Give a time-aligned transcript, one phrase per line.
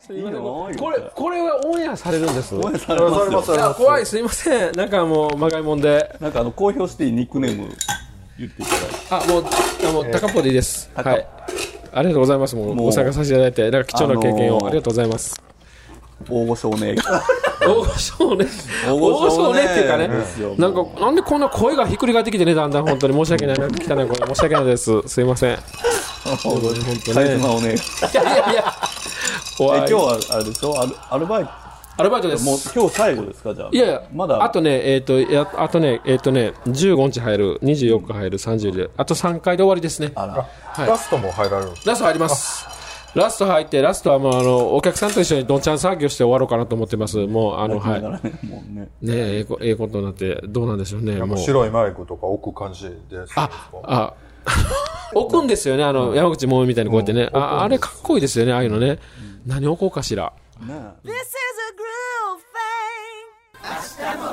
[0.00, 0.30] すいません。
[0.30, 0.70] いいよ。
[0.78, 2.54] これこれはオンエアされるんです。
[2.54, 3.56] 応援されますよ。
[3.56, 4.72] いや怖いすいません。
[4.72, 6.16] なんかもうまがいもんで。
[6.20, 7.68] なんかあの公表していいニックネーム
[8.38, 8.76] 言っていただ
[9.20, 9.28] いて。
[9.28, 9.44] あもう
[9.88, 11.26] あもう高っぽでいいです、はい。
[11.92, 12.56] ありがとうございます。
[12.56, 12.86] もうもう。
[12.86, 13.70] ご参加させていただいて。
[13.70, 15.42] なんか貴重な経験をあのーありがとうございます。
[16.30, 16.94] 大御所ね
[17.60, 18.46] 大御所ね
[18.86, 20.08] 大御所ね御所ねっていうかね。
[20.08, 22.86] ですよなんかなんでこんな声がひっくり返ってきてねだんだん。
[22.86, 23.14] 本当に。
[23.14, 23.66] 申し訳ないな。
[23.66, 24.16] 汚い声。
[24.28, 25.02] 申し訳ないです。
[25.08, 25.58] すいません
[26.24, 26.36] 本
[27.04, 28.64] 当カリねスマをねいやいやいや。
[29.54, 29.78] え怖い。
[29.78, 30.80] 今日はあれでしょ？
[30.80, 31.50] アルアルバイト。
[31.98, 32.44] アルバイトです。
[32.44, 33.54] もう今日最後ですか？
[33.54, 33.68] じゃあ。
[33.70, 34.42] いやいや、まだ。
[34.42, 40.12] あとね、えっ、と、やあとね、えっ、とね、15日入る、24日入る、30で、あと3回で終わりですね。
[40.14, 40.26] あ
[40.76, 40.84] ら。
[40.84, 40.88] い。
[40.88, 42.66] ラストも入られるんですラスト入ります。
[43.14, 47.18] ラスト入って、ラストはもう、あの、お客さんと一緒にどんちゃん作業して終わろうかなと思ってます。
[47.26, 48.02] もう、あの、はい。
[48.02, 48.10] ね。
[48.72, 51.38] ねええこええことになって、どうなんでしょうね、もう。
[51.38, 53.50] 白いマイクとか置く感じですあ、
[53.84, 54.14] あ、
[55.14, 57.28] 置くんですよね、あの、山口百恵みたいにこうやってね。
[57.32, 58.98] あ、あれかっこいいですよね、ああいうのね。
[59.46, 60.32] 何置こうかしら。
[60.60, 60.74] ね
[61.04, 61.72] This is a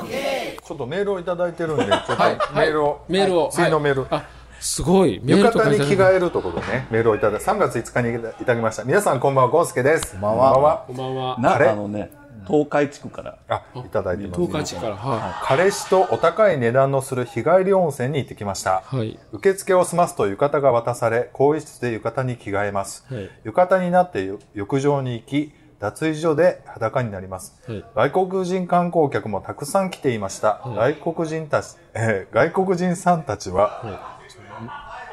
[0.00, 0.66] groove thing.
[0.66, 2.38] ちょっとメールをいただいてるんで ちょっとはい。
[2.54, 3.04] メールを。
[3.08, 3.50] メールを。
[3.52, 4.02] 次のメール。
[4.02, 4.24] はいあ、
[4.60, 5.20] すごい。
[5.22, 6.86] メール浴衣に着替えるということでね。
[6.90, 8.84] メールをいただいて3月5日にいただきました。
[8.84, 10.12] 皆さんこんばんはゴンスケです。
[10.12, 10.84] こんばんは。
[10.86, 11.38] こんばんは。
[11.54, 11.66] あれ？
[11.66, 12.10] かあのね
[12.46, 13.38] 東海地区から。
[13.48, 14.40] あいただいてます。
[14.40, 18.96] 東海地区から、は彼氏とお高い値段のする日帰り温泉に行ってきました、い。
[18.96, 19.18] はい。
[19.32, 23.30] 受付を済ますと浴衣が渡され更衣室で浴衣に着替えます、はい。
[23.44, 27.84] 浴衣になってよ浴場に行き脱衣所で裸になります、はい。
[27.94, 33.80] 外国人観光客もたくさん来ていました、外国人たち、えー外国人さんたちは、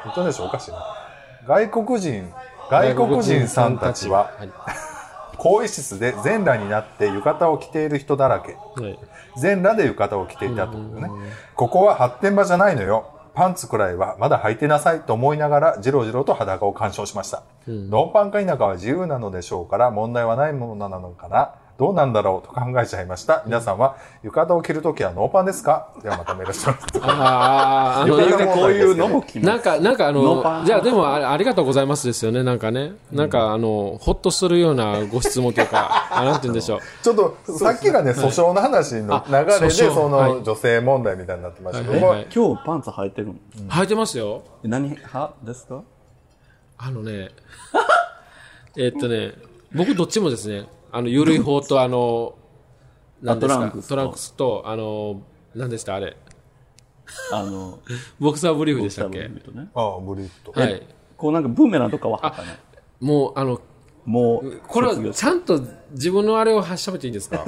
[0.04, 0.78] 本当でしょおかしいな。
[1.46, 2.30] 外国人
[2.70, 4.50] 外国人さんたちははい。
[5.38, 8.98] 更衣室で全裸になって浴衣を着ている人だらけはい。
[9.40, 11.08] 全裸で浴衣を着ていたというね。
[11.54, 13.14] ここは発展場じゃないのよ。
[13.34, 17.44] パンツくらいはまだ履いてなさいと思いながらじろじろと裸を鑑賞しました。
[17.68, 21.54] ノーパンか否かは自由なのでしょうから問題はないものなのかな。
[21.78, 23.44] どうなんだろうと考えちゃいました。
[23.46, 25.94] 皆さんは浴衣を着るときはノーパンですか？
[26.02, 26.86] ではまたメールします。
[27.00, 28.20] ああ、 こう
[28.72, 32.94] いうのも来ますなんか、なんかあの、じゃあでもあありがとうございますですよね、なんかね。
[33.12, 36.80] なんかあの、ほっとするようなご質問というか、あ なんて言うんでしょう。
[37.00, 40.32] ちょっとさっきがね、訴訟の話の流れで、そはい。
[40.34, 41.84] の女性問題みたいになってました。
[41.88, 43.34] けど、今日パンツ履いてるの？
[43.70, 44.42] 履いてますよ。
[44.64, 45.82] え何派ですか？
[46.76, 47.28] あのね、
[48.76, 49.34] えっとね、
[49.72, 52.34] 僕どっちもですね、あの、ゆるい方とあの、
[53.22, 53.58] なんですか？
[53.58, 53.88] トランクスと。
[53.88, 55.22] トランクスと、あの、
[55.54, 55.94] なんでした？
[55.94, 56.16] あれ。
[57.32, 57.78] あの
[58.20, 59.30] ボクサーブリーフでしたっけ？
[59.74, 60.52] ああ、ブリーフと。
[60.52, 60.86] はい。
[61.16, 62.58] こうなんかブーメランとかは履かない
[63.00, 63.60] もう、あの、
[64.04, 65.60] もうこれはちゃんと
[65.92, 67.42] 自分のあれをしゃべっていいんですか？
[67.42, 67.44] あ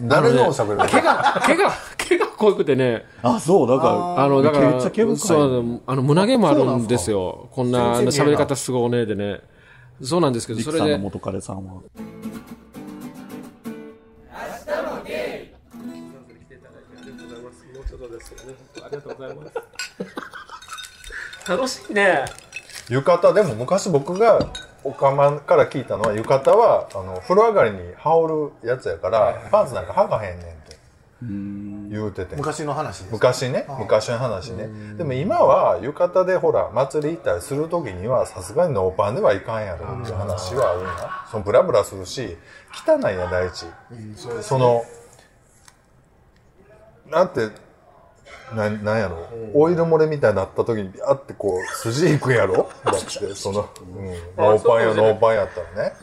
[0.00, 3.84] 誰のおしゃべり毛が、毛が、毛が濃くてね、あそうだか
[4.16, 5.16] らあの、だから、めっちゃ毛深い。
[5.18, 7.48] そう、あの、胸毛もあるんですよ。
[7.52, 8.44] こんな、あの全然見えない。
[8.44, 9.40] 喋り方すごいおねえでね。
[10.02, 11.80] そうなんですけど、それで、リクさんの元彼さんは
[18.88, 19.44] ありがとうございま
[21.44, 21.50] す。
[21.50, 22.24] 楽しいね。
[22.88, 24.38] 浴衣でも昔僕が
[24.82, 30.78] おかまから聞いたのは浴衣はあの風呂上がりに羽織るやつやからパンツなんか履かへんねんって
[31.90, 32.36] 言うてて。
[32.36, 33.12] 昔の話です。
[33.12, 33.66] 昔ね。
[33.78, 34.68] 昔の話ね。
[34.96, 42.38] でも今は浴衣でほら祭り行ったりする時にはさすがにノーパンではいかんやろっていう話はあるんやそのブラブラするし
[42.86, 43.66] 汚いや第一。
[44.40, 44.82] その
[47.10, 47.48] なんて
[48.54, 52.68] ななんやろ、オイル漏れみたいになった時にビャってこう 筋いくやろ？
[52.84, 55.94] だってその、うん、ノーパンやノーパンやったらね。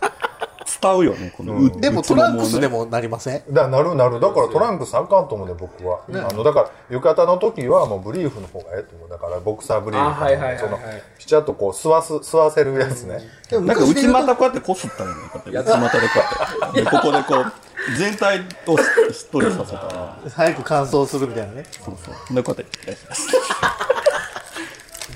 [0.81, 1.57] 伝うよねこの。
[1.57, 3.44] うでもトランクスでもなりません？
[3.53, 4.19] だなるなる。
[4.19, 9.09] だからトランクスあかんと思うね僕は、あのだから浴衣の時はもうブリーフの方がええと思う。
[9.09, 10.79] だからボクサーブリーフあはいはいその
[11.17, 13.19] ピチャッとこう吸わす吸わせるやつね、
[13.50, 15.72] でもなんか内股こうやってこすったらいいのこうやって。
[15.72, 16.81] 内股でこうやって。
[16.81, 17.53] でここでこう
[17.97, 18.84] 全体をし
[19.28, 21.66] っとりさせたら早く乾燥するみたいなね。
[21.72, 22.72] そうそうでこうやって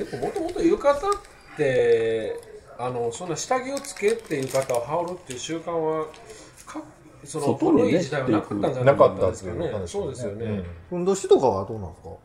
[0.04, 1.02] でももともと浴衣っ
[1.58, 2.40] て、
[2.78, 6.06] あの、そんな下着をつけて浴衣を羽織るっていう習慣は、
[6.66, 6.82] か
[7.26, 9.72] その外にね古い時代はなかったんじゃなないかったですかね。
[9.88, 10.64] そうですよね。
[10.90, 12.10] ふんどしとかはどうなんですか？
[12.10, 12.16] うん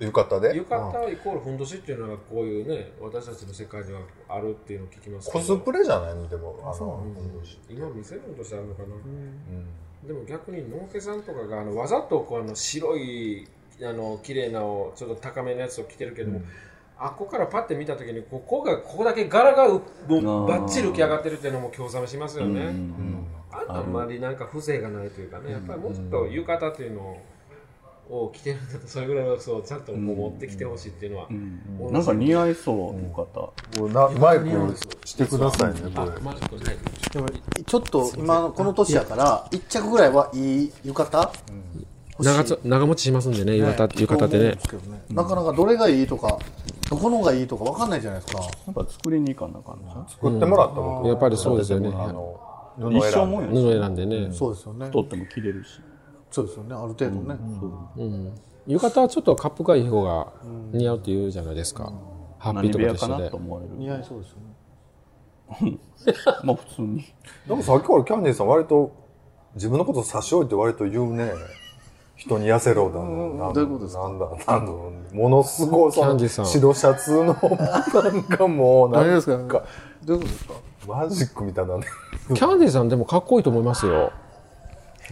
[0.00, 6.28] 浴衣で浴衣イコールふんどしっていうのはこういうね私たちの世界にはあるっていうのを聞きますけコどスプレじゃないの？
[6.28, 7.04] でもあの
[7.70, 8.88] 今見せるとしてあるのかな、
[10.06, 13.46] でも逆に農家さんとかがあのわざとこうあの白い
[13.82, 16.42] あの綺麗なをちょっと高めのやつを着てるけども、
[16.98, 22.74] あっこからパッて見た時にここがここだけ柄がうもうバッチリ浮き上がってるっていうのも興ざめしますよね、
[23.68, 27.22] あんまりなんか風情がないというかねやっぱりもっと浴衣っていうのを
[28.10, 31.92] を着てるんだったらそれぐらいのそうちゃんとこう持ってきてほしいっていうのは、うん。
[31.92, 36.76] なんか似合いそう浴衣これなマイクしてくださいねこれあまあちょっとはい
[37.12, 37.28] でも
[37.64, 41.32] ちょっと今のこの年やから一着ぐらいはいい浴衣？
[42.20, 44.40] 長つ長持ちしますんでね浴衣浴衣ってね。
[44.40, 45.02] そう思うんですけどね。
[45.10, 46.38] なかなかどれがいいとか
[46.90, 48.42] どこのがいいとかわかんないじゃないですか。
[48.42, 50.06] やっぱ作りに行かなあかんな。
[50.08, 51.88] 作ってもらった僕やっぱりそうですよね。
[51.88, 52.40] あの
[52.78, 53.36] 布一生選んで。
[53.36, 54.90] もんや布選んでね、そうですよね。
[54.90, 55.80] 取っても着れるし
[56.30, 56.74] そうですよね。
[56.74, 57.36] ある程度ね。
[58.66, 60.32] 浴衣はちょっとカップがいい方が
[60.72, 61.90] 似合うって言うじゃないですか、
[62.38, 63.24] ハッピーとかかと一緒で。
[63.24, 63.74] なと思われる。
[63.76, 64.36] 似合いそうですよ
[65.70, 65.78] ね。
[66.44, 67.04] まあ普通に。
[67.46, 68.92] なんかさっきからキャンディーさん割と
[69.54, 71.32] 自分のこと差し置いて割と言うね。
[72.16, 73.04] 人に痩せろだな。
[73.50, 74.02] んどういうことですか？
[74.02, 75.14] なんだなんだ。
[75.14, 76.18] ものすごいさん。
[76.18, 79.60] 白シャツのなんかもうなん何ですか？
[79.60, 79.64] か
[80.04, 80.54] どういうことですか？
[80.88, 81.84] マジックみたいなね。
[82.26, 84.10] キャンディーさんでもかっこいいと思いますよ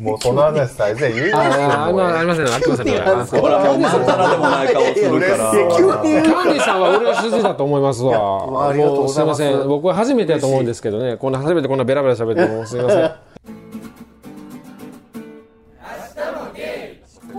[0.00, 2.86] もうその話最前言うああありまありませんありません
[3.40, 5.52] ほらもうまんざらでもない顔するから。
[5.52, 8.46] 急にキャンディーさんは嬉しいだと思いますわ。
[8.46, 9.42] わありがとうございます。
[9.42, 9.68] もうすいません。
[9.68, 11.16] 僕は初めてだと思うんですけどね。
[11.16, 13.00] こんな初めてこんなベラベラ喋ってもうすいません。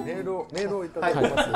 [0.05, 0.89] メールをメールをい。
[0.89, 1.49] ただきます、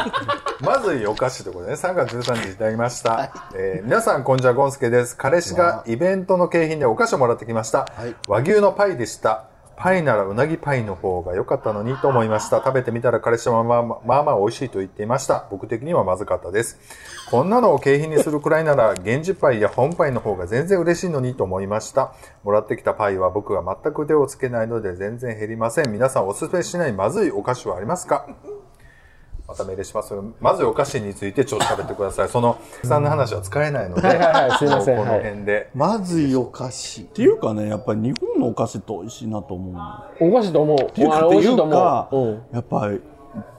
[0.63, 5.17] まずいお菓子ということでね3月13日いただきました、えー皆さんこんにちはゴンスケです。
[5.17, 8.15] 彼氏がイベントの景品でお菓子をもらってきました、はい。
[8.27, 12.57] 和牛のパイでしたパイならうなぎパイの方が良かったのにと思いました。
[12.57, 15.47] 食べてみたら彼氏はまあまあまあまあ美味しいと言っていました。
[15.49, 16.79] 僕的にはまずかったです。
[17.31, 22.13] こんなのを景品にするくらいなら源氏パイや本パイの方が全然嬉しいのにと思いました。
[22.43, 25.91] もらってきたパイは僕が全く手をつけないので全然減りません。
[25.91, 28.27] 皆さんおすすめしないまずいお菓子はありますか？
[29.51, 32.29] また命令しますまずお菓子についてちょっと喋ってください。
[32.29, 35.69] その、さんの話は使えないので、はいはいすいませんこの辺で。
[35.75, 40.81] まずいお菓子っていうかねやっぱり日本のお菓子って美味しいなと思うのおかしいと思う。
[40.81, 42.17] っていうかあっていうかう。
[42.17, 42.43] うん。
[42.53, 43.01] やっぱり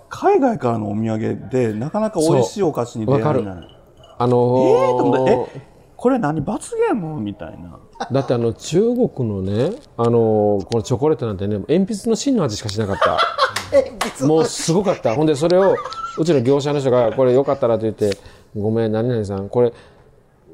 [0.08, 3.78] 海外からのお土産でなかなか美味しいお菓子に出会えない
[4.18, 5.71] あのーえーと思ってえ
[6.02, 6.40] これ何？
[6.40, 7.20] 罰ゲーム？
[7.20, 7.78] みたいな
[8.10, 13.18] だってあの中国のね、あのーこのチョコレートなんてね、鉛筆の芯の味しかしなかった。
[14.26, 15.14] もうすごかった。
[15.14, 15.76] ほんでそれを、
[16.18, 18.10] うちの業者の人が、これよかったらと言って、
[18.58, 19.72] ごめん、何々さん、これ、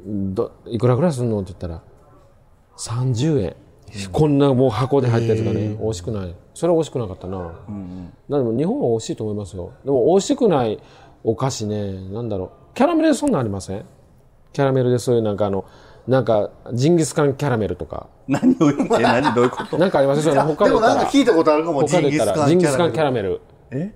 [0.06, 1.40] ど、いくらぐらいすんの？
[1.40, 1.80] って言ったら、
[2.76, 3.56] 30円。
[4.12, 6.34] こんなもう箱で入ったやつがね、美味しくない。
[6.52, 7.52] それは美味しくなかったな。
[8.28, 9.70] でも日本は美味しいと思いますよ。
[9.82, 10.78] でも美味しくない
[11.24, 12.74] お菓子ね、なんだろう。
[12.74, 13.84] キャラメルでそんなんありません？
[14.52, 15.64] キャラメルでそういうなんかあの、
[16.06, 18.06] なんか、ジンギスカンキャラメルとか。
[18.26, 19.34] 何を言って何？
[19.34, 19.76] どういうこと？
[19.76, 20.54] なんかありますよね。
[20.54, 20.80] 北でも。
[20.80, 23.40] なんか聞いたことあるかも北海道行ったら、ジンギスカンキャラメメル。
[23.72, 23.92] え？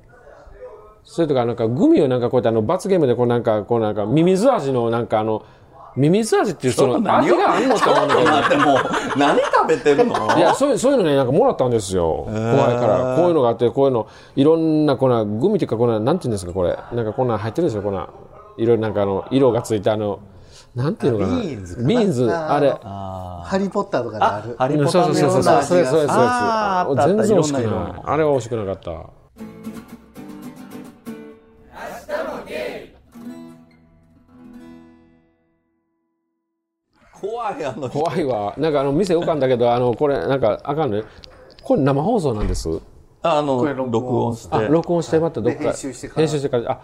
[1.04, 5.42] それとか、なんか、グミをなんかこうやってあの、罰ゲームでこうなんか、こうなんか、ミミズ味のなんかあの、
[5.96, 8.30] ミミズ味っていうその、味があるのって思うんだけど。
[8.30, 10.38] 待ってもう何食べてるの？
[10.38, 12.24] いや、そういう、そういうのね、なんかもらったんですよ。
[12.26, 13.16] 怖いから。
[13.16, 14.06] こういうのがあって、こういうの、
[14.36, 16.78] いろんな、こんな、グミっていうか、こんな、なんていうんですか、これ。
[16.92, 18.10] なんかこんなん入ってるんですよ、こんな。
[18.58, 20.20] いろいろなんかあの、色がついたあの、
[20.74, 21.40] なんていうのかな？
[21.40, 21.88] ビーンズかな？
[21.88, 22.70] ビーンズ、あれ。
[22.70, 26.06] ハリーポッターとかであるハリポタそうそうそうそう、それそれそれそれ。
[26.08, 27.64] あーあ全然美味しくない。
[28.04, 29.10] あれは美味しくなかった。
[37.20, 38.54] 怖いあの人怖いわ。
[38.58, 41.04] なんかあの、店浮かんだけど、あの、これ、なんか、あかんね。
[41.62, 42.68] これ生放送なんです。
[43.22, 45.58] あのれ録音してあ、録音してまたどっか。
[45.60, 46.72] で編集してから編集してから。
[46.72, 46.80] あ、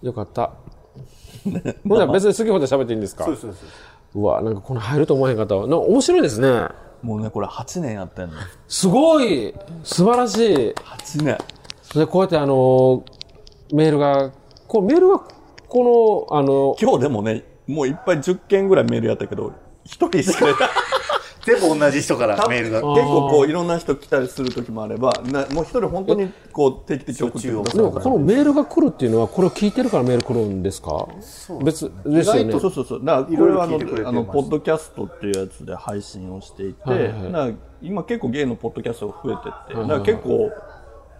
[0.00, 0.52] よかった。
[1.88, 3.24] ほんなら別に好き放題喋っていいんですか？
[3.24, 5.62] そうそうそううわ、なんかこの入ると思わへんかったわ。
[5.62, 6.68] なんか面白いですね。
[7.02, 8.34] もうねこれ8年やってんの
[8.68, 10.54] すごい素晴らしい。
[10.74, 11.38] 8年
[11.94, 13.04] で、こうやってあの、
[13.72, 14.32] メールが、
[14.66, 15.20] これメールが、
[15.68, 19.52] この、あの、今日でもねもういっぱい10件ぐらいメールやったけど
[19.84, 20.46] 一人しか
[21.44, 22.80] 全部同じ人からメールが。
[22.80, 31.06] 結構こういろんな人来たりする時もあればなもう一人本当にこう定期的に送ってくださるこのメールが来るっていうのは、これを聞いてるからメール来るんですか？
[31.62, 32.52] 別ですよね。
[32.52, 33.04] そうそうそう。
[33.04, 34.08] だからこれはあのいろいろ聞いてくれてます。
[34.08, 40.50] あのポッドキャストっていうやつで配信をしていて、はいはい今結構ゲイのポッドキャストが増えてって、だから結構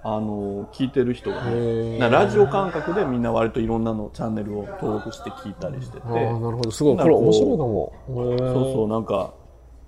[0.03, 6.71] あの聞いてる人がね、ラジオ感覚でみんな割といろんなのチャンネルを登録して聞いたりしてて、ああ、なるほど。
[6.71, 6.97] すごい。
[6.97, 7.93] こなんかこうれ面白いかも。
[8.09, 9.35] そうそうなんか、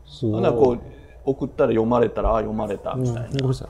[0.07, 0.43] すごい。
[0.45, 0.81] こう
[1.25, 3.21] 送ったら読まれたらあ読まれたみたいな。
[3.29, 3.69] ごめんなさい。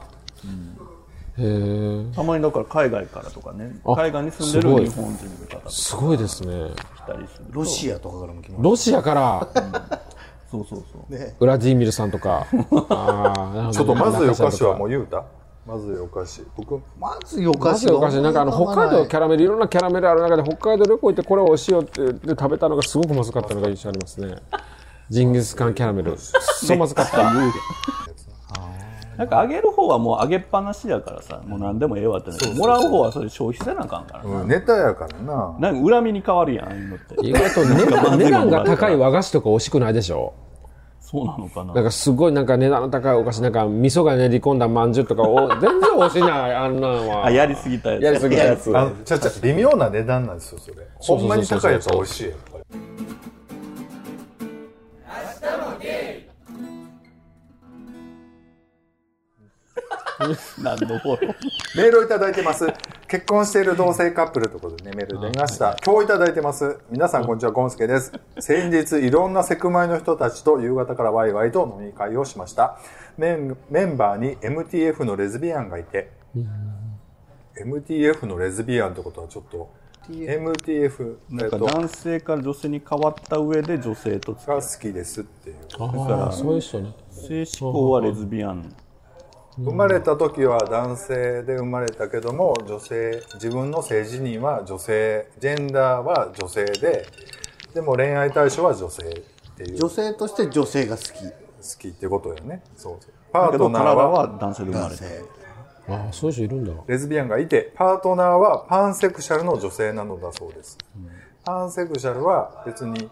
[1.38, 2.14] へえ。
[2.14, 6.70] たまにだから海外からとかね、あ海外に住んでる日本人の方とかすごいですね。
[6.96, 7.52] 来たりすると。
[7.52, 9.48] ロシアとかからも来まロシアから、
[10.50, 11.14] そうそうそう。
[11.14, 12.46] すねウラディミルさんとか。
[12.90, 14.88] あちょっとまずいお菓子はもう。
[14.88, 15.24] う言うた？
[15.66, 16.42] まずいお菓子。
[16.56, 24.36] 僕、まずいお菓子まずいお菓子、なんかあの、北海道キャラメル、いろんなキャラメルある中で、北海道旅行行ってこれ美味しいよってで食べたのがすごくまずかったのが印象ありますね。
[25.10, 26.16] ジンギスカンキャラメル。
[26.18, 27.32] そうまずかった。
[29.16, 34.24] なんかあげる方はもうあげっぱなしやからさもう何でもええわってもらう方はそれ消費せなあかんから。
[34.24, 35.56] な,、うん、ネタやからな。
[35.58, 37.14] なんか恨みに変わるやんああいうのって。
[37.26, 37.64] 意外と
[38.16, 40.34] 値段が高い和菓子とか美味しくないでしょ？
[41.00, 41.72] そうなのかな。
[41.72, 47.24] なんかすごいなんか値段の高いお菓子なんか味噌が練り込んだまんじゅうとかお 全然美味しいないあんなんは。
[47.26, 48.02] あやりすぎたやつ。
[48.02, 48.76] やりすぎたやつ。
[48.76, 50.76] あのちゃちゃ微妙な値段なんですよ、それ。
[50.98, 52.32] ほんまに高いやつは美味しい
[60.62, 61.34] 何のフォロー
[61.76, 62.66] メールをいただいてます。
[63.06, 65.76] 結婚している同性カップルということでね、メールで見ました。
[65.84, 66.78] 今日いただいてます。
[66.90, 68.12] 皆さんこんにちは、ゴンスケです。
[68.38, 72.78] 先日、いろんなセクマイの人たちと夕方からワイワイと飲み会をしました。
[73.18, 76.10] メンメンバーに MTF のレズビアンがいて、
[77.62, 79.68] MTF のレズビアンってことはちょっと、
[80.08, 85.56] MTF なんかえっと男性から女性に変わった上で女性とが好きですっていう。
[85.78, 88.74] ああそういう人ね性思考はレズビアン
[89.58, 97.06] 生まれた時は男性で生まれたけども女性自分の性自認は女性ジェンダーは女性で
[97.74, 99.78] でも恋愛対象は女性っていう。
[99.80, 101.46] 好女性として女性が好き。
[101.78, 102.62] きってことよね。
[102.76, 103.12] そうそう。
[103.32, 104.96] パだけどートナーは体は男性で生まれ
[105.88, 106.72] ああそういう人いるんだ。
[106.86, 110.78] レズビアンがいてパートナーはパンセクシャルの女性なのだそうです、
[111.44, 113.08] パンセクシャルは別に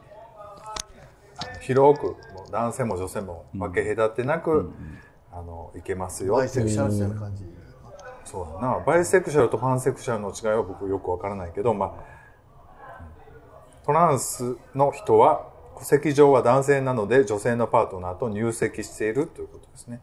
[1.61, 2.17] 広く
[2.51, 4.73] 男性も女性も分け隔てなく、
[5.37, 7.45] あのいけますよバイセクシャルみたいな感じ
[8.25, 8.69] そうだ。
[8.69, 13.05] なバイセクシャルとパンセクシャルの違いは僕よくわからないけど、まあ、
[13.85, 15.49] トランスの人は
[15.79, 20.00] 戸籍上は男性なので女性のパートナーと入籍しているということですね、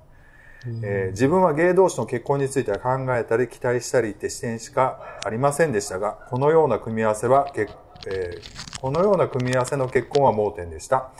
[0.84, 7.70] えー自分はゲイ同士の結婚については考えたり期待したりって視点しかありませんでしたがこのような組み合わせはけ、
[8.08, 11.12] えーこのような組み合わせの結婚は盲点でした。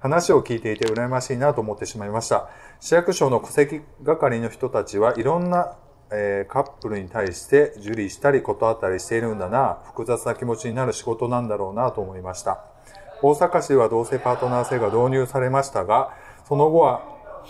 [0.00, 2.48] 話を聞いていて羨ましいなと思ってしまいました
[2.80, 5.76] 市役所の戸籍係の人たちはいろんな、
[6.10, 9.78] えーカップルに対して受理したり断ったりしているんだな。
[9.84, 12.64] 複雑な気持ちになる仕事なんだろうなと思いました。
[13.22, 16.14] 大阪市では同性パートナー制が導入されましたが
[16.48, 17.02] その後は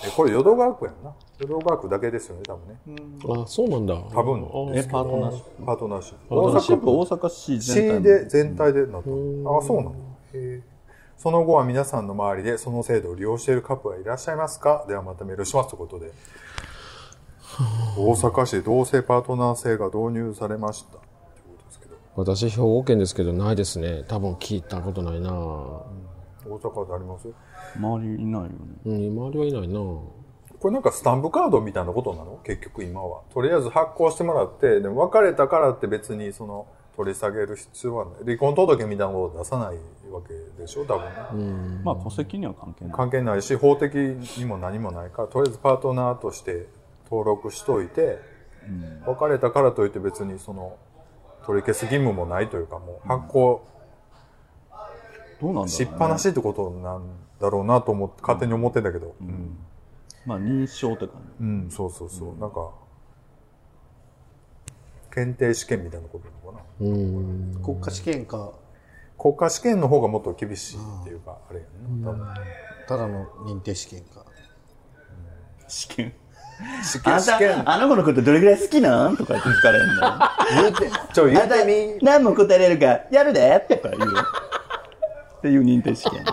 [0.04, 1.12] えこれ淀川区やんな。
[1.38, 3.42] 淀川区だけですよね多分ね。
[3.42, 3.94] あそうなんだ。
[3.94, 5.64] 多分あえパートナーシップ。
[5.64, 6.34] パートナーシップ。
[6.34, 8.98] 大大阪府阪大阪市全体市で全体でなった。
[8.98, 9.98] あそうなんだ
[10.34, 10.62] へえ
[11.20, 14.86] その後は皆さんの周りでその制度を利用しているカップルはいらっしゃいますか？
[14.88, 16.12] ではまたメールしますということで。
[17.98, 20.96] 大阪市同性パートナー制が導入されました。
[20.96, 21.06] って
[21.46, 21.96] ことですけど。
[22.16, 24.02] 私兵庫県ですけどないですね。
[24.08, 25.30] 多分聞いたことないな。
[25.30, 25.84] 大
[26.46, 27.28] 阪であります？
[27.76, 28.54] 周りいないよね。
[28.86, 29.78] うん周りはいないな。
[29.78, 30.08] こ
[30.68, 32.40] れなんかスタンプカードみたいなことなの？
[32.44, 33.20] 結局今は。
[33.28, 36.66] とりあえず発行してもらってでも別れたからって別にその
[37.00, 38.14] 取り下げる必要はない。
[38.24, 39.76] 離婚届みたいなことを出さない
[40.12, 40.84] わけでしょ？
[40.84, 42.94] 多分ね、まあ戸籍には関係ない。
[42.94, 46.66] 関係ないし法的にも何もないからとりあえずパートナーとして
[47.06, 48.18] 登録しといて、
[49.06, 50.76] 別れたからといって別にその
[51.46, 53.66] 取り消す義務もないというかもう発行
[55.40, 57.02] どうなんしっぱなしってことなん
[57.40, 59.14] だろうなと思って勝手に思ってんだけど。
[59.22, 59.56] うん、
[60.26, 61.44] まあ認証って感じ。
[61.44, 61.70] うん。
[61.70, 62.68] そうそうそう、なんか
[65.12, 66.86] 検定試験みたいなことなのかな。
[66.86, 67.62] うん。
[67.62, 68.52] 国家試験か。
[69.18, 72.02] 国家試験の方がもっと厳しいっていうか、あれやん。
[72.02, 72.26] な多分。
[72.88, 74.24] ただの認定試験か。
[75.68, 76.12] 試験？
[76.82, 77.70] 試あんた験試験。
[77.70, 79.16] あの子のことどれぐらい好きなん？
[79.16, 80.04] とか言って聞かれんの？
[80.04, 82.04] あ言うてちょ言うてみ。
[82.04, 84.12] 何問答えれるかやるでとか言う。
[84.12, 86.24] っていう認定試験。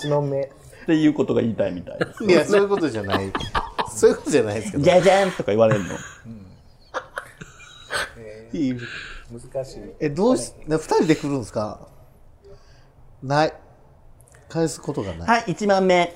[0.00, 0.42] 1問目。
[0.42, 0.48] っ
[0.86, 2.24] ていうことが言いたいみたいです。
[2.24, 3.32] いやそういうことじゃない。
[3.94, 4.84] そういうことじゃないですけど。
[4.84, 5.90] じゃじゃんとか言われるの？
[8.52, 8.76] いい
[9.30, 11.88] 難しいえどうしな二人で来るんですか？
[13.22, 13.52] ない。
[14.48, 16.12] 返すことがない、はい1問目。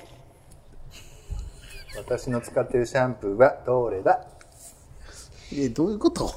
[1.97, 4.27] 私の使ってるシャンプーはどれだ？
[5.55, 6.29] えどういうこと？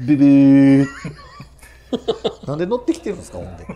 [0.00, 0.86] ブブー。
[2.46, 3.66] なんで乗ってきてるんですかほんで？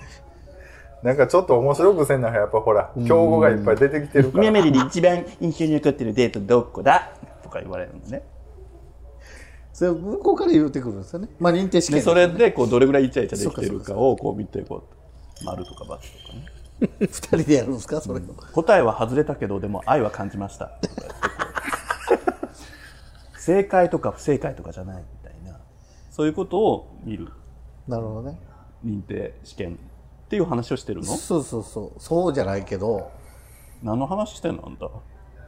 [1.03, 4.45] なんかちょっと面白くせんなやっぱほら競合がいっぱい出てきてるから。
[4.45, 7.13] 今までで一番印象に残ってるデートどこだ？
[7.43, 8.23] とか言われるのね
[9.81, 11.29] それ向こうから言うてくるんですよね。
[11.39, 14.87] まあ認定試験でそれでこうどれぐらいイチャイチャできてるかをこう見てこ
[15.41, 16.03] う丸とか×とかね。
[17.01, 17.99] 二人でやるんですか？
[18.03, 20.73] それ、答えは外れたけどでも愛は感じました。
[23.39, 25.59] 正解とか不正解とかじゃないみたいな。
[26.11, 27.29] そういうことを見る。
[27.89, 28.39] なるほどね。
[28.85, 29.79] 認定試験
[30.27, 31.07] っていう話をしてるの？
[31.07, 31.99] そうそうそう。
[31.99, 33.11] そうじゃないけど。
[33.83, 34.91] 何の話してんのあんた。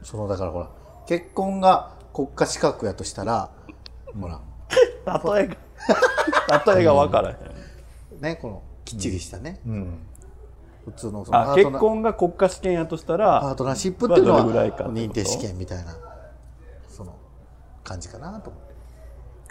[0.01, 0.69] そのだからほら
[1.05, 3.51] 結婚が国家資格やとしたら、
[4.19, 4.39] ほら。
[5.35, 5.55] 例えが。
[6.73, 8.21] 例えが分からへん。
[8.21, 9.99] ねこのきっちりしたね、うん。
[10.85, 14.95] 普通のそのあ結婚が国家試験やとしたらパートナーシップっていうのはどれぐらいかってこと？
[14.95, 15.95] 認定試験みたいな
[17.83, 18.73] 感じかなと思って。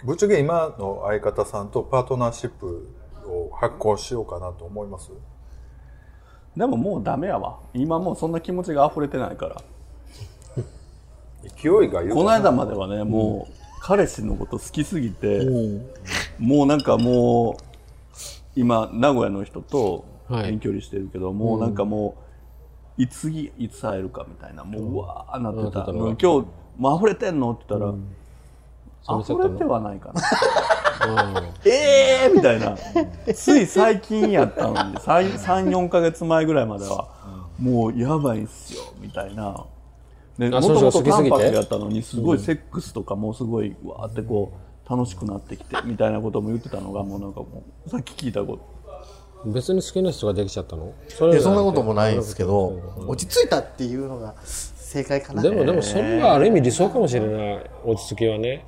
[0.05, 2.89] ぶっちゃけ今の相方さんとパートナーシップ
[3.25, 5.11] を発行しようかなと思います？
[6.57, 7.59] でももうダメやわ。
[7.73, 9.61] 今もうそんな気持ちが溢れてないから。
[11.43, 13.53] 勢いがこの間まではねもう
[13.85, 15.41] 彼氏のこと好きすぎて、
[16.39, 17.63] もうなんかもう
[18.55, 20.53] 今名古屋の人とはい。
[20.53, 22.15] 遠距離してるけど、もうなんかも
[22.97, 26.47] ういつぎいつ会えるかみたいなもううわーなってた、今日
[26.77, 27.85] もう溢れてんのって言った
[29.11, 30.21] ら、溢れてはないかな。
[31.65, 31.69] え
[32.25, 32.77] えーみたいな。
[33.33, 37.09] つい最近やったのに34か月前ぐらいまでは
[37.59, 39.65] もうやばいんすよみたいな
[40.37, 44.53] でもあともと淡やったのにすごいセックスとかもすごいわーってこ
[44.85, 48.73] う楽しくなってきてみたいなことも言ってたのがもうなんかもうさっき聞いたこと。
[49.45, 50.93] 別に好きな人ができちゃったの？
[51.09, 55.41] それいやそんなこともないんですけど、落ち着いたっていうのが正解かな。
[55.41, 57.69] でもでもそれはある意味理想かもしれない。
[57.83, 58.65] 落ち着きはね。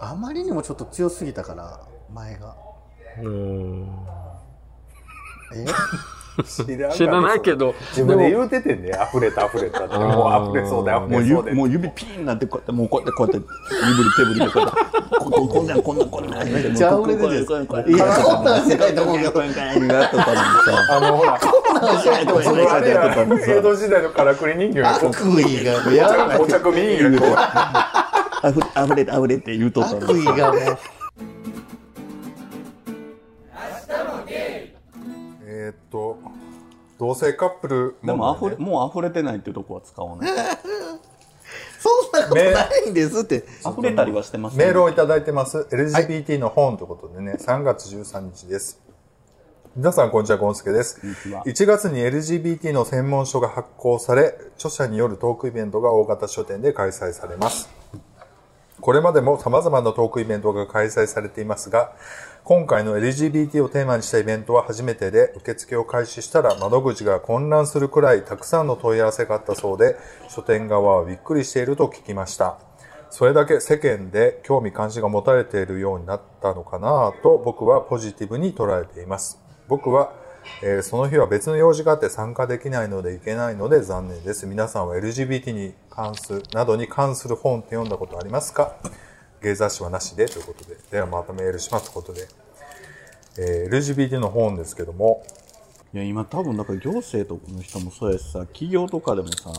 [0.00, 2.56] あまりにもちょっと強すぎたから、前が。
[3.22, 3.88] うん。
[5.54, 5.66] え？
[6.42, 13.48] 知らん知らないけど自分で言うててんね溢れた溢れたってもう溢れそうだ溢れそうでゆもう指ピーンなってこうやってもうこうやってこうやって
[13.86, 19.32] 指振り手振りでこうやってこここんなんこんなんこんなんめめっちゃ溢れてるんですいや、そんなん世界と思うけど。
[19.32, 26.38] こんなんがとかにさあのほらそのあれやとかにさ江戸時代のからくり人形にこ悪意が、やい。
[26.38, 28.52] うお茶組人形にこうあ
[28.86, 30.78] ふれあふれて言うとったの悪意がもう。
[36.98, 40.30] 同性カップルでも溢れもう溢れてないっていうとこは使おうね
[41.84, 43.44] そんなことないんですって。
[43.60, 45.68] 溢れたりはしてますメールをいただいてます。
[45.70, 48.80] LGBT の本ということでね、3月13日です。
[49.76, 51.04] 皆さん、こんにちは、ゴンスケです。
[51.04, 57.68] んにちは1月に LGBT の専門書が発行され、著者によるトークイベントが大型書店で開催されます。
[58.80, 61.92] これまでも様々なトークイベントが開催されていますが、
[62.44, 69.96] 今回の LGBT をテーマにしたイベントは初めてで、受付を開始したら窓口が混乱するくらいたくさんの問い合わせがあったそうで、
[70.28, 72.58] 書店側はびっくりしていると聞きました。
[73.08, 79.40] それだけ世間で興味関心が持たれているようになったのかなと僕はポジティブに捉えています。
[79.66, 80.12] 僕は、
[80.62, 84.44] えーその日は別の用事があって参加できないので行けないので残念です。
[84.44, 88.76] 皆さんは LGBT に関する、などに関する本って読んだことありますか？
[89.44, 92.26] ゲイ雑誌はなしでということで、ではまたメールしますということで、
[93.38, 95.22] えー LGBT の本ですけども、
[95.92, 99.52] いや今多分だから行政とかの人もそうやしさ企業とかでもさ、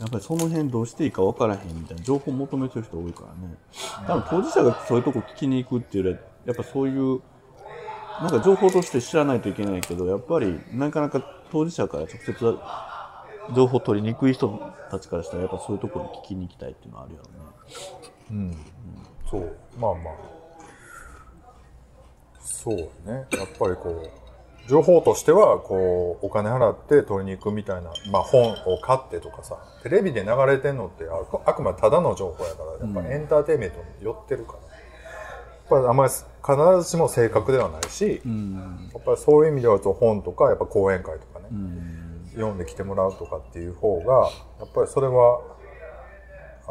[0.00, 3.54] やっぱりその辺どうしていいか分からへんみたいな情報求めてる人多いからね。
[4.06, 7.20] 多分当事者がそういうとこ聞きに行くっていうよりはやっぱそういう
[8.22, 11.20] なんか情報として知らないといけないけどやっぱりなかなか
[11.50, 12.58] 当事者から直接
[13.54, 17.20] 情報取りにくい人たちからしたらやっぱそういうところに聞きに行きたいっていうのはあるや
[18.30, 18.56] ろね
[19.30, 20.14] そう、まあまあ。
[22.40, 22.86] そうね。
[23.06, 34.58] やっぱりこう、情報としては、こう、お金払って取りに行くみたいな、まあ本を買ってとかさ、テレビで流れてんのってあくあくまでただの情報やから、やっぱりエンターテインメントに寄ってるから。
[34.58, 34.64] や
[35.66, 36.26] っぱりあんまり必
[36.84, 38.20] ずしも正確ではないし、
[38.92, 41.46] やっぱりそういう意味では本とか、やっぱ講演会とかね、
[42.34, 45.40] 読んできてもらうとかっていう方が、やっぱりそれは、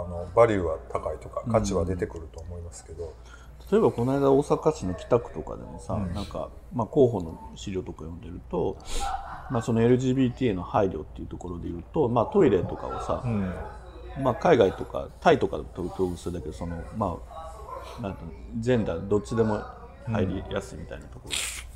[0.05, 3.13] あの、バリューは高いとか、価値は出てくると思いますけど、
[3.71, 8.77] 例えばこの間大阪市の北区とかでもさ、なんか、まあ、候補の資料とか読んでると、
[9.49, 13.23] まあ、その LGBT への配慮っていうところで言うと、まあ、トイレとかをさ、
[14.21, 17.17] まあ、海外とかタイとかだと統一するだけどその、ま
[17.99, 18.17] あ、なん
[18.59, 19.63] ジェンダーどっちでも
[20.05, 21.35] 入りやすいみたいなところ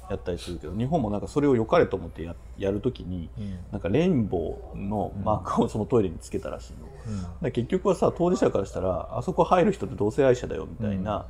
[0.10, 3.30] やったりするけど、日本もなんかそれを良かれと思ってややるときに、
[3.72, 6.88] なんかレインボーのマークをそのトイレにつけたらしいの。
[6.88, 11.26] だから結局はさ当事者からしたらあそこ入る人って同性愛者だよみたいな、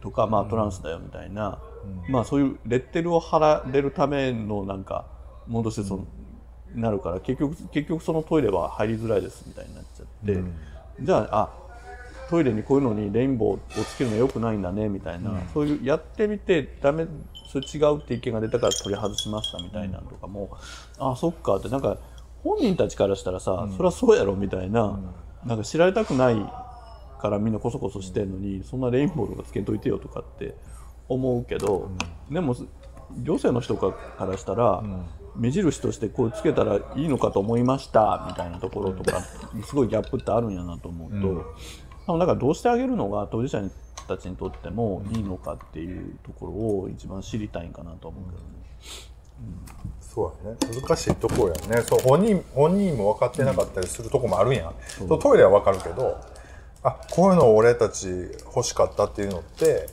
[0.00, 1.58] とか、まあ、トランスだよみたいな、
[2.08, 5.06] まあそういうレッテルを貼られるためのなんか
[5.46, 6.06] ものとしてその、
[6.74, 10.42] なるから結局結局そのトイレは入りづらいですみたいになっちゃって、
[11.00, 11.60] じゃああ
[12.28, 17.06] トイレにこういうのにレインボーをつけるのは良くないんだねみたいな、そういうやってみてダメ
[17.50, 20.56] それ違うって意見が出たから取り外しましたみたいなのとかも、
[20.98, 21.98] あそっかってなんか
[22.44, 25.00] 本人たちからしたらさ、そりゃそうやろみたいな、
[25.44, 26.36] なんか知られたくない
[27.20, 30.54] からみんなこそこそしてんのに、そんなレインボーとかつけといてよとかって
[31.08, 31.90] 思うけど、
[32.30, 32.54] でも
[33.18, 34.84] 行政の人からしたら、
[35.36, 39.20] 目印としてこうつけたらいいのかと思いましたみたいなところとか、
[39.64, 41.54] すごいギャップってあるんやなと思うと、
[42.06, 43.68] あのだからどうしてあげるのが当事者
[44.16, 48.48] たちにとってもいいのかっていうところを一番知りたいんかなと思うけどね。
[50.00, 50.58] そうやね。
[50.82, 51.82] 難しいところやね。
[51.82, 54.72] そう、本人、本人も分かってなかったりするとこもあるんや。
[54.98, 56.18] そうトイレは分かるけど、
[56.82, 58.08] あこういうのを俺たち
[58.44, 59.86] 欲しかったっていうのって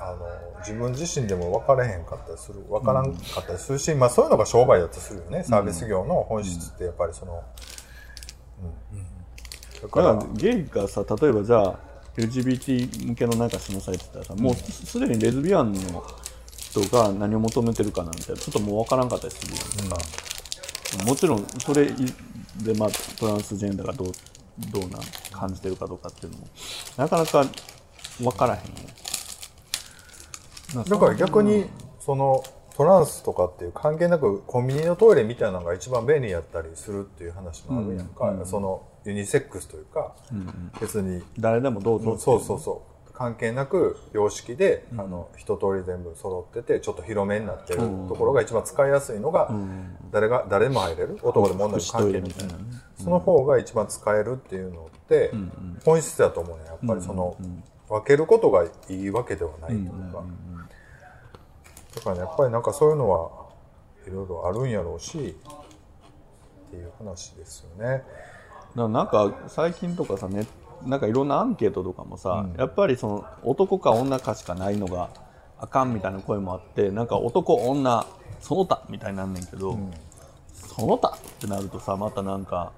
[0.00, 0.26] あの
[0.60, 7.44] 自分自身でも分からへんかったりする分からんかったりするし、まあそういうのが商売だとするよねサービス業の本質ってやっぱりその、
[8.92, 9.06] うん
[9.82, 16.04] だかだかららゲイがさ例えばじゃあ LGBT 向けのなんかしなさいってたらさ、もうすすでにレズビアンの
[16.56, 19.90] 人が何を求めてるかなんてちょっともう分からんかったりするやん。
[19.90, 19.96] か、
[21.04, 21.94] もちろんそれで、
[22.76, 24.12] まあ、トランスジェンダーがどう
[24.70, 24.98] どうな
[25.32, 26.48] 感じてるかどうかっていうのも
[26.96, 27.46] なかなか
[28.18, 28.66] 分からへんよ
[30.88, 31.66] だから逆に
[31.98, 32.42] その
[32.76, 40.14] トランスとかっていう関係なくコンビニのトイレみたいなのが一番便利やったりするっていう話もあるやんか、そのユニセックスというか、
[40.80, 41.22] 別に。
[41.38, 42.90] 誰でもどうぞそうそうそう。
[43.12, 49.50] 関係なく様式で、あの一通り全部揃っててちょっと広めになってるところが一番使いやすいのが、
[50.10, 51.18] 誰が誰でも入れる？
[51.22, 52.60] 男でも女でも関係みたいなね
[52.96, 55.32] その方が一番使えるっていうのって
[55.84, 57.36] 本質だと思うねやっぱりその
[57.90, 60.24] 分けることがいいわけではないというか
[61.94, 63.30] だからねやっぱりなんかそういうのは
[64.06, 68.02] いろいろあるんやろうしっていう話ですよね。
[68.76, 70.46] なんか最近とかさね
[70.86, 75.10] なんかいろんなアンケートとかもさ、やっぱりその男か女かしかないのが
[75.58, 78.06] あかんみたいな声もあってなんか男女
[78.40, 79.78] その他みたいになんねんけど、
[80.52, 82.72] その他ってなるとさまたなんか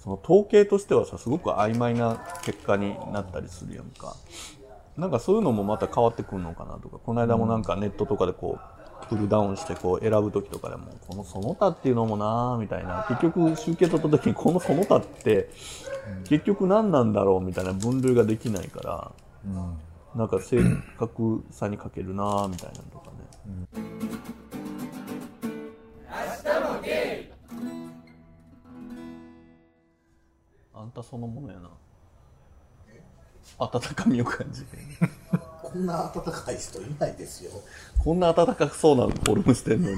[0.00, 4.16] その統計としてはさすごく曖昧な結果になったりするやんか
[4.96, 15.50] なんかそういうのもまた変わってくるのかなとかこの間もなんかネットとかでこうプルダウンしてこう選ぶ時とかでもこのその他っていうのもなーみたいな結局集計取った時にこのその他って
[16.28, 19.12] 結局何なんだろうみたいな分類ができないから、
[20.14, 20.58] なんか正
[20.98, 23.12] 確さに欠けるなーみたいなのとかね。
[30.74, 31.70] あんたそのものやな。
[33.62, 34.66] 温かみを感じる。
[35.62, 37.50] こんな温かい人いないですよ。
[37.98, 39.96] こんな暖かそうなフォルムしてんのに、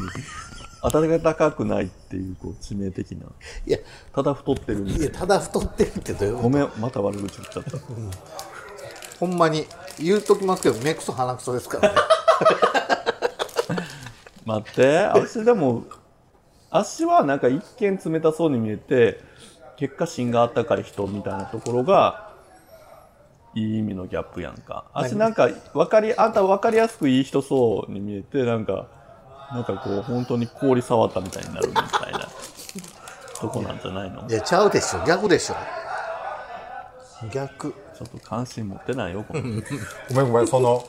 [0.82, 3.26] 暖かくないっていう、こう、致命的な。
[3.66, 3.78] いや、
[4.12, 7.78] ただ太ってるみいや、ただ太ってるってどういうごめん、また悪口言っちゃった。
[9.18, 9.66] ほんまに
[9.98, 12.00] 言うときますけど、目くそ鼻くそですからね。
[14.44, 15.84] 待って、足でも、
[16.70, 19.20] 足はなんか一見冷たそうに見えて、
[19.76, 22.33] 結果芯があったかい人みたいなところが、
[23.54, 24.84] いい意味のギャップやんか。
[24.92, 28.86] 足なんか、わかり、あんた分かりやすくいい人そうに見えて、なんか、
[29.52, 32.28] なんかこう、本当に氷触ったみたいになるみたいな、
[33.40, 34.26] とこなんじゃないの？
[34.28, 35.04] いや、ちゃうでしょ。
[35.06, 35.54] 逆でしょ。
[37.32, 37.72] 逆。
[37.96, 40.84] ちょっと関心持ってないよ、このごめんごめんその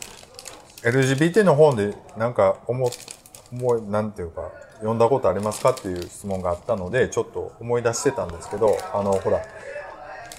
[0.82, 2.89] LGBT の本でなんか思
[3.51, 9.39] 思いなんていうか読んだことありますかっていう質問があったのでちょっと思い出してたんですけどあのほら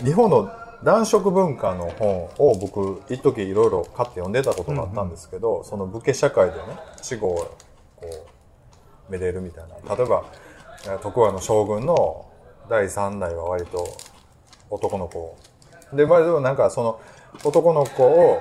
[0.05, 0.51] 日本の
[0.87, 6.63] 男色文化の本を僕一時いろいろ買って読んでたことがあったんですけど、その武家社会でね
[7.03, 7.57] 死後を
[7.97, 8.07] こ
[9.09, 9.97] うめでるみたいな。
[9.97, 10.25] 例えば
[10.85, 12.31] え徳川の将軍の
[12.71, 13.85] 第三代は割と
[14.71, 15.37] 男の子。
[15.93, 17.01] で割となんかその
[17.43, 18.41] 男の子を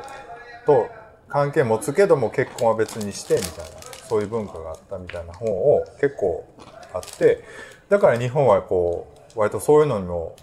[0.68, 0.88] と
[1.28, 6.48] 関係持つけども結婚は別にしてみたいなそういう文化があったみたいな本を結構
[6.94, 7.44] あって
[7.90, 10.36] だから日本はこう割とそういうのにも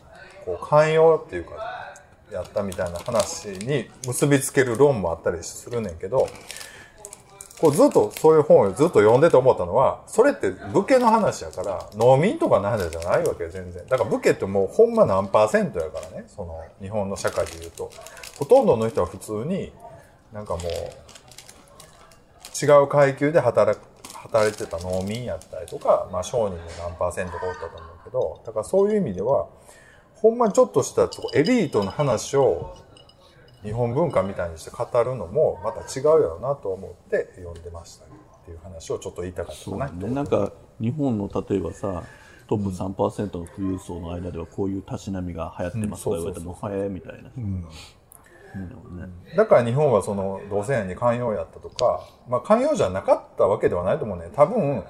[0.45, 1.82] こう寛容っていうか
[2.33, 6.29] やったみたいな話に結びつける論もあったりするねんけど
[7.61, 13.87] こうずっとそういう本をずっと読んでて思ったのはそれって武家の話やから農民とかの話じゃないわけ全然。
[13.87, 17.91] だから武家ってもうほんま何パーセントやからねその日本の社会でいうと。
[18.39, 19.73] ほとんどの人は普通に
[20.33, 20.67] なんかもう
[22.65, 23.93] 違う階級で働く
[24.23, 29.49] 働いてた農民やったりとか、まあ、商人も何パーセントかおったと思うけどだからそういう意味では
[30.23, 32.77] ほんまにちょっとしたエリートの話を
[33.65, 38.09] 日本文化みたいにして語るのもまた違うやろうなと思って読んでましたっ
[38.45, 42.05] ていう話をちょっと言いたかったかなね、なんか日本の例えばさ
[42.49, 47.63] トップ3%の富裕層の間ではこういうたしなみが流行ってますとか言われても、はえみたいな、うん。
[47.63, 47.69] ね、
[49.37, 54.29] だから日本はその同性愛に寛容やったとか、まあ、寛容じゃなかったわけではないと思うね。
[54.35, 54.85] 多分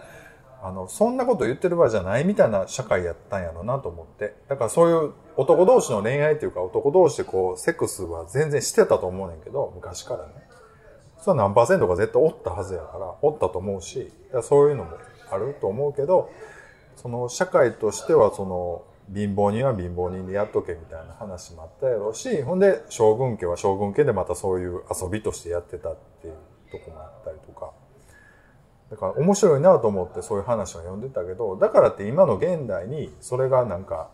[0.63, 4.35] あのそんなこと言ってる場合じゃないみたいな社会やったんやろうなと思って。
[4.49, 10.33] だからそういう男同士の恋愛っていうか男同士でこうセックスは全然してたと思うねんけど昔からね。
[11.23, 14.91] それは何パーセントか絶対おったはずやからおったと思うしそういうのも
[15.31, 16.31] あると思うけど
[16.97, 26.35] その社会としてはその貧乏人は貧乏人でやっとけみたいな話もあったやろうしほんで将軍家は将軍家でまたそういう遊びとしてやってたっていう
[26.73, 27.73] とこもあったりとか。
[28.91, 34.11] だから面白いなと思ってそういう話を読んでたけどだからって今の現代にそれがなんか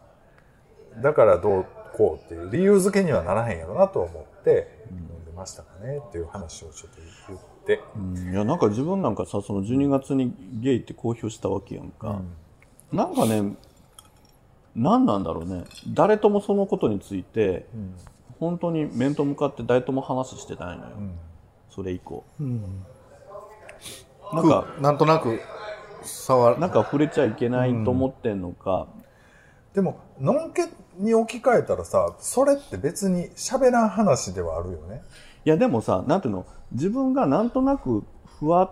[1.03, 8.33] だからどうこうっていう理由付けにはならへんやろなと思って飲んでましたかねっていう話をちょっと言って、うん。
[8.33, 12.21] いやなんか自分なんかさその12月にゲイって公表したわけやんか、
[12.93, 13.57] なんかね
[14.75, 15.65] 何なんだろうね。
[15.89, 17.67] 誰ともそのことについて、
[18.39, 20.91] 本当に面と向かって誰とも話してないのよ、
[21.69, 22.25] それ以降、
[24.33, 25.41] なんかなんとなく
[26.03, 26.61] 触る。
[26.61, 28.87] なんか触れちゃいけないと思ってんのか、
[29.75, 35.03] でものんけに置き換えたらさそれって別に喋らん話ではあるよね。
[35.45, 36.47] いやでもさなんていうの？
[36.73, 38.05] 自分がなんとなく
[38.39, 38.71] ふわっ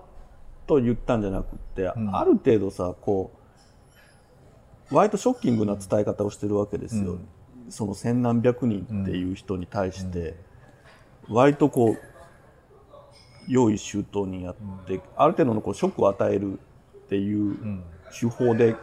[0.67, 2.17] と言ったんじゃなくって、ん。
[2.17, 3.31] ある程度さこ
[4.91, 7.19] う割とショッキングな伝え方をしてるわけですよ、
[7.69, 10.37] その千何百人っていう人に対して、
[11.29, 11.99] 割とこう
[13.49, 14.55] 用意周到にやっ
[14.87, 16.57] て、ある程度のこうショックを与えるっ
[17.09, 17.83] ていう
[18.17, 18.77] 手法で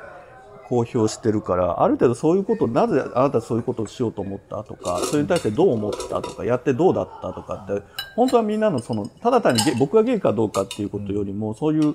[0.74, 7.84] 公表してるからある程度そういうことなぜあなたはそういうことをしようと思ったとかそれに対してどう思ったとかやってどうだったとかって
[8.16, 11.94] 本当はみんなのそのただ単にゲ僕がゲイかどうかっていうことよりも、そういう言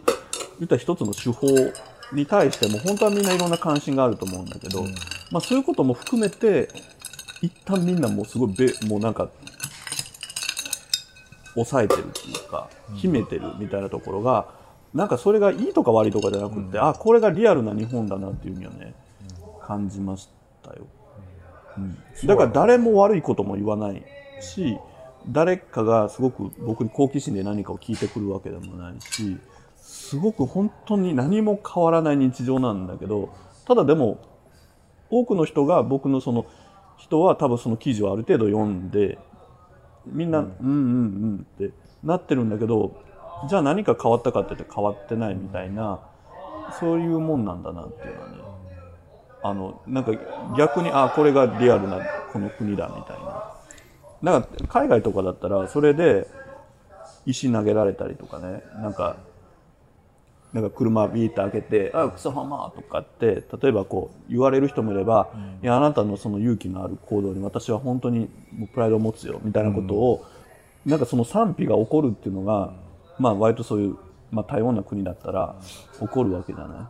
[0.65, 1.47] ったら一つの手法
[2.13, 4.83] に対しても本当はみんないろんな関心があると思うんだけど、
[5.31, 6.69] まあ、そういうことも含めて
[7.43, 9.29] 一旦みんなもうすごいべもうなんか
[11.55, 14.58] 抑えてるっていうか秘めてるみたいなところが、
[14.95, 18.95] なんかそれがいいとか悪いとかじゃなくて、あこれがリアルな日本だなっていうふうにはね
[19.63, 20.29] 感じまし
[20.63, 20.87] たよ、
[21.77, 21.99] うん。
[22.27, 24.03] だから誰も悪いことも言わない
[24.41, 24.79] し
[25.29, 29.37] 誰かがすごく僕に好奇心で何かを聞いてくるわけでもないし
[29.77, 33.35] すごく本当に何も変わらない日常なんだけど
[33.67, 34.19] ただでも
[35.11, 36.47] 多くの人が僕のその
[36.97, 39.19] 人は多分その記事をある程度読んで
[40.07, 40.75] みんな、うん、うんうんう
[41.27, 43.03] んってなってるんだけど
[43.47, 46.01] じゃあ何か変わったかって言って変わってないみたいな
[46.81, 48.35] そういうもんなんだなっていうのはね
[49.43, 50.13] あのなんか
[50.57, 52.01] 逆にあこれがリアルな
[52.33, 53.55] この国だみたいな。
[54.23, 56.27] だから海外とかだったらそれで
[57.25, 59.17] 石投げられたりとかねなんか
[60.53, 65.29] なんか車ビーって開けて「あクソハマー」とかって例えばこう言われる人もいれば
[65.63, 70.25] 「いやあなたのその勇気のある行動に私は本当にもうプライドを持つよ」みたいなことを、
[70.87, 72.73] なんかその賛否が起こるっていうのが、
[73.19, 73.97] まあ割とそういう、
[74.31, 75.57] まあ、多様な国だったら
[76.01, 76.87] 起こるわけじゃない。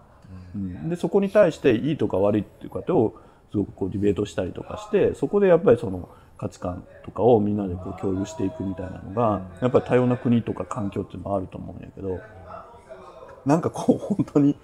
[0.55, 3.17] うん、でそこに対していいとか悪いっていうことを
[3.51, 12.21] すごくこうディベートしたりとかしてそこでやっぱりその価値観とかをみんなでこう共有していくみたいなのがやっぱり多様な国とか環境っていうのもあると思うんやけど
[13.45, 14.57] なんかこう 本当に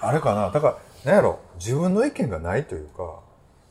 [0.00, 0.50] あれかな。
[0.50, 1.38] だからなんやろ。
[1.58, 3.20] 自分の意見がないというか。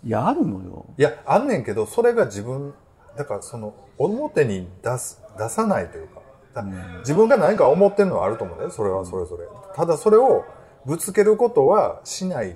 [0.04, 0.86] いやあるのよ。
[0.98, 2.74] いやあんねんけどそれが自分
[3.18, 6.16] だからその表に出す出さないというか。
[6.16, 6.22] だ
[7.00, 8.72] 自分が何か思ってるのはあると思うね。
[8.72, 10.46] それはそれぞれ、ただそれを
[10.86, 12.56] ぶつけることはしないっ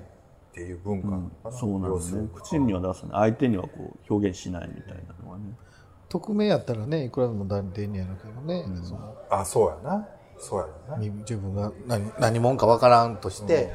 [0.52, 2.28] ていう文化なのかな、そうなんですすね。
[2.34, 3.30] 口には出さない。
[3.30, 5.44] 相手にはこう表現しないみたいなのはね。
[6.08, 10.08] 匿名やったらねいくらでも出んねやろうけどね、そのあそうやな。
[10.38, 10.96] そうやな。
[10.96, 13.72] み自分が何何者かわからんとして、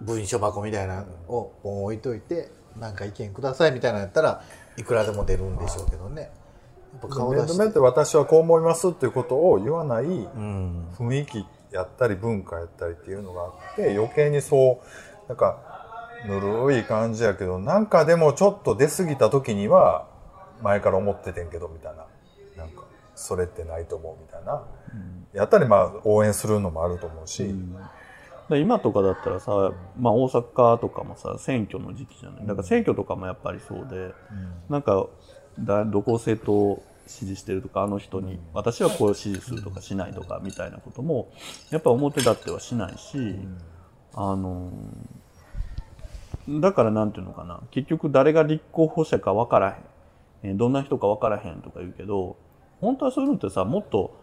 [0.00, 1.52] 文書箱みたいなのを
[1.84, 4.42] 置いといてなんか意見くださいみたいなのやったら
[4.76, 6.30] いくらでも出るんでしょうけどね
[7.08, 7.58] 顔出して。
[7.58, 10.88] 面と面って私はこう思いますっていうことを言わないうん。
[10.98, 15.58] 雰囲気やったり文化やったりっていうのがあって余計にそうなんか
[16.26, 20.06] ぬるい感じやけどなんかでもちょっと出過ぎた時には
[20.62, 22.06] 前から思っててんけどみたいな。
[22.56, 24.62] なんかそれってないと思うみたいな、
[25.34, 27.54] やったりまあ応援するのもあると思うし、
[28.48, 32.46] で今とかだったらさ、まあ、大阪とかもさ選挙の時期じゃない。
[32.46, 34.14] だから選挙とかもやっぱりそうで、
[34.70, 35.06] なんか
[35.60, 41.30] だどこを政党を支持してるとかあの人に私はこれを支持するとかしないとかみたいなことも
[41.70, 43.36] やっぱ表立ってはしないし、
[44.14, 44.72] あの
[46.48, 47.60] だからなんていうのかな。
[47.70, 49.74] 結局誰が立候補者か分からへん。
[50.42, 52.36] えーどんな人か分からへんとか言うけど
[52.80, 54.18] 本当はそういうのってさもっと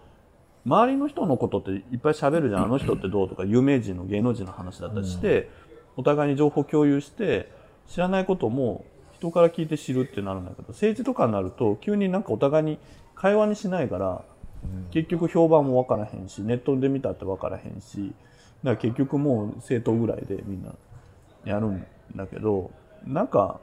[0.66, 2.64] 周りの人のことっていっぱい喋るじゃん。
[2.66, 5.50] あの人ってどうとか有名人の芸能人の話だったりして、
[5.98, 7.52] お互いに情報共有して
[7.88, 8.86] 知らないことも
[9.24, 12.78] 人から聞いて知るってなるんだけど政治とかになると急になんかお互いに
[13.16, 14.22] 会話にしないから、
[14.92, 18.14] 結局評判も分からへんしネットで見たって分からへんし
[18.64, 20.74] だから結局もう政党ぐらいでみんな
[21.46, 22.72] やるんだけど
[23.06, 23.60] なんか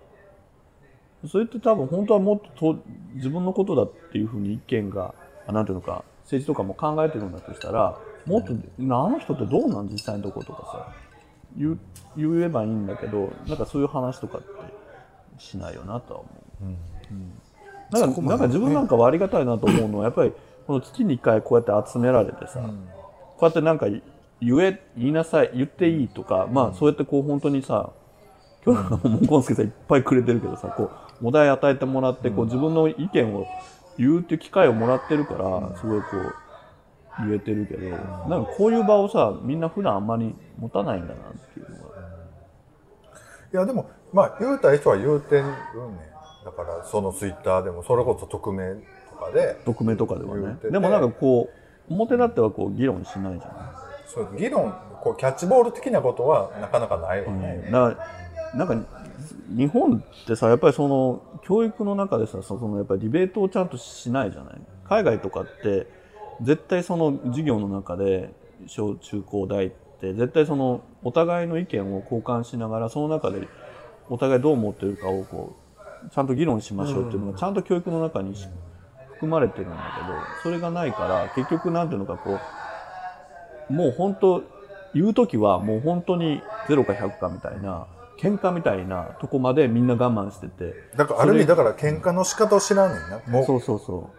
[1.27, 2.79] それって多分本当はもっとと
[3.15, 5.15] 自分のことだっていうふうに意見が
[5.47, 10.95] あなんていうのか政治とかも考えてるんだとしたらもっと、なあの人ってどうなん実際のとことかさ
[12.17, 14.41] 言えばいいんだけどなんかそういう話とか
[15.41, 16.29] しないよなとは思
[16.63, 16.65] う。
[16.65, 17.33] うん。
[17.91, 20.33] なんかなんか自分なんかはありがたいなと思うのはやっぱり
[20.67, 22.61] この月に1回こうやって集められてさ、
[23.37, 24.03] こうやってなんか言
[24.61, 27.91] え言いなさい言っていいとか、まあそうやってこう本当にさ
[28.65, 30.91] 今日なんかもう、モンスケさんいっぱいくれてるけどさ、こ
[31.23, 33.47] う、お題与えてもらって、こう、自分の意見を
[33.99, 37.89] 言うっていう機会をもらってるから、すごいこう、言えてるけど、
[38.29, 41.17] なんかこういう場をさ、みんな普段あんまり持たないんだなっ
[41.55, 42.01] ていうのが。
[43.53, 45.53] いやでもまあ言うたい人は言うてるね
[46.45, 49.57] だからそのツイッターでもそれこそ匿名とかで。
[49.65, 50.57] 匿名とかではね。
[50.71, 51.51] でもなんかこ
[51.89, 53.91] う、表立ってはこう、議論しないじゃない。
[54.07, 57.97] そう議論こうキャッチボール的なことはなかなかないよね、だか
[58.53, 58.87] らなんか
[59.57, 64.55] 日本ってさやっぱりその教育の中でさそのやっぱりディベートをちゃんとしないじゃない。
[64.89, 65.87] 海外とかって
[66.43, 68.35] 絶対その授業の中で
[68.67, 69.71] 小中高大っ
[70.01, 73.47] て絶対そのお互いの意見を交換しながらその中で
[74.11, 75.57] お互いどう思ってるかをこ
[76.07, 78.47] うちゃんと議論しましょうっていうのがちゃんと教育の中にし
[79.15, 82.39] 含まれてるんだけどそれがないから結局なんていうのかこ
[83.69, 84.43] うもう本当
[84.95, 87.87] 言う時はもう本当に0か100かみたいな
[88.19, 93.21] 喧嘩みたいなとこまでみんな我慢しててだからある意味だから喧嘩の仕方を知らんねんな。
[93.29, 94.11] もうそうそうそ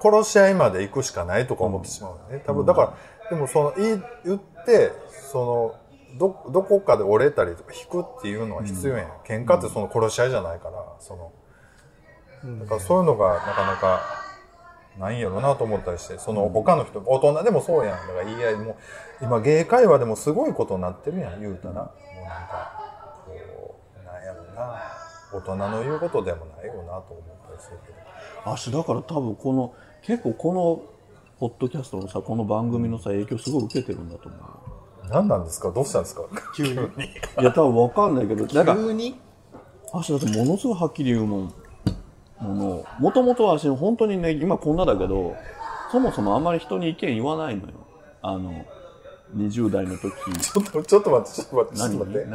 [0.00, 2.42] 殺し合いまで行くしかないとか思ってしまうよね。
[2.46, 2.94] 多分だから
[3.30, 4.92] でもその言って
[5.30, 11.32] そのどどこかで折れたりとか引くっていうのは必要やん、喧嘩ってその殺し合いじゃないからその。
[12.60, 14.00] だからそういうのがなかなか
[14.98, 17.98] ないんやろなと思ったりしてその他の人大人でもそうやん。
[18.06, 18.76] だから言い合いも
[19.20, 22.72] 今芸会話でもすごいことになってるやん言うたら、もうなんか
[23.26, 24.82] こうなんやろな。
[25.30, 27.98] 大人の言うことでもないよなと思ったりするけど。
[28.50, 30.82] うあしだから多分この結構この
[31.38, 34.38] ポッドキャストのさこの番組のさ影響すごい受けてるんだと思
[35.10, 35.70] 何なんですか？
[35.70, 36.22] どうしたんですか？
[36.56, 36.72] 急に。
[36.72, 36.90] う
[37.40, 39.20] いや多分わかんないけどなんか急に？
[39.92, 41.54] あしだってものすごいはっきり言うもん。
[42.40, 45.34] ものもともとは私本当にね今こんなだけど
[45.90, 47.74] そもそもあんまり人に意見言わないのよ。
[48.22, 48.64] あの
[49.36, 50.10] 20代の時。
[50.40, 52.06] ちょっと、ちょっと待って、ちょっと待って、ちょっと何？
[52.06, 52.26] 待って。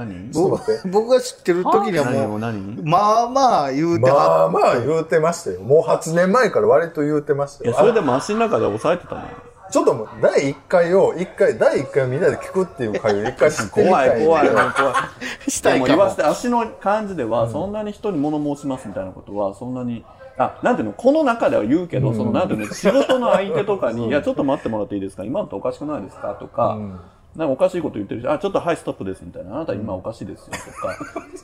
[0.86, 0.92] 何。
[0.92, 2.84] 僕が知ってる時にはもう、何？
[2.84, 5.62] まあまあ言うてまはあまあ言うてましたよ。
[5.62, 7.72] もう8年前から割と言うてましたよ。
[7.72, 9.28] いやそれであも足の中で抑えてたのよ
[9.74, 14.22] ちょっともう、第1回を、一回、第1回をみんなで聞くっていう回を一回知ってみ怖たい。
[14.22, 14.64] い怖い怖
[15.48, 15.52] い。
[15.52, 15.80] したい。
[15.80, 16.16] かもでも言わせ。
[16.18, 20.06] て足の感じではそんなに人に物申しますみたいなことはそんなに
[20.38, 25.24] あなんていうのこの中では言うけど、そのなんていうの仕事の相手とかに「いやちょっと待ってもらっていいですか？
[25.24, 26.78] 今のっておかしくないですか?」とか、
[27.36, 30.96] なんかおかしいこと言ってるし「あちょっとはいストップです」みたいな「あなた今おかしいですよ」とか。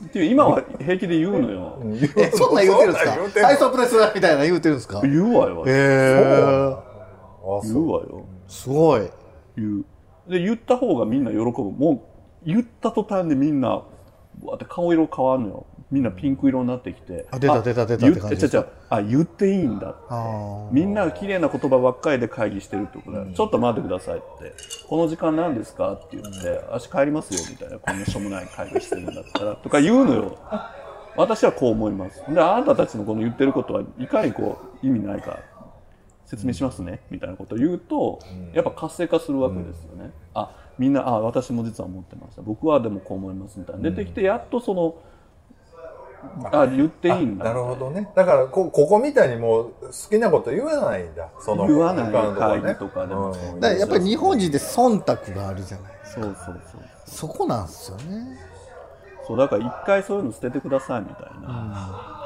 [0.04, 1.78] っていう今は平気で言うのよ、
[2.16, 3.10] え、そんなん言うてるんですか？
[3.12, 5.00] そんなん言うてんのはい、ストップですみたいな言うてるんですか？
[5.02, 5.64] 言うわよ。
[5.66, 5.70] へ
[6.86, 6.89] え。
[7.62, 8.24] 言うわよ。
[8.48, 9.08] すごい。
[9.56, 9.84] 言う。
[10.30, 11.44] で言った方がみんな喜ぶ。
[11.44, 11.92] も
[12.44, 15.66] う言った途端にみんなわーって顔色変わるのよ。
[15.90, 17.26] みんなピンク色になってきて。
[17.30, 24.54] あ出た出た出たって感じですあ言っていいんだあみんなが綺麗な言葉ばっかりで会議してるってことだよ、ちょっと待ってくださいって。
[24.88, 27.78] この時間何ですかって言って足帰りますよみたいな。
[27.78, 29.56] こんなしょうもない会議してるんだったら。
[29.56, 30.38] とか言うのよ。
[31.16, 32.22] 私はこう思います。
[32.32, 35.40] であなたたちのこの言ってることはいかにこう意味ないか
[36.30, 38.20] 説明しますね、みたいなことを言うと、
[38.54, 42.42] やっぱ活性化するわけですよね、あみんなあ私も実は思ってました。
[42.42, 43.82] 僕はでもこう思いますみたいな。
[43.90, 44.94] 出てきてやっとその
[46.52, 47.46] あ言っていいんだ。
[47.46, 48.08] なるほどね。
[48.14, 51.30] だからこ、ここみたいにもう好きなこと言わないんだ。
[51.40, 52.12] その言わない。
[52.12, 53.32] 会議とかでも。
[53.32, 53.60] うん。
[53.60, 55.92] だからやっぱり日本人って忖度があるじゃない。
[56.04, 56.60] そうそうそう
[57.06, 58.38] そこなんですよね。
[59.26, 62.19] そうだから一回そういうの捨ててくださいみたいな、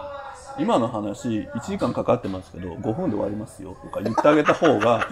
[0.58, 5.08] 今の話1時間かかってますけど5分で終わりますよとか言ってあげた方が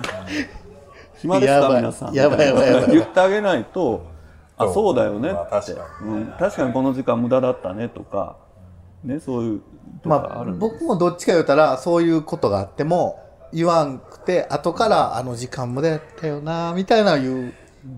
[1.19, 2.15] 暇ですか皆さん。
[2.15, 2.87] やばいやばいやばい。
[2.91, 4.07] 言ってあげないと
[4.57, 4.97] あそう。
[4.97, 8.37] だよねって、まあ確かうん、確かにこの時間無駄だったねとか
[9.05, 9.61] ねそういう
[10.03, 13.21] とかまあ僕もどっちか言うたらそういうことがあっても
[13.53, 17.53] 言わんくて後からあの時間までやったよなみたいな言う。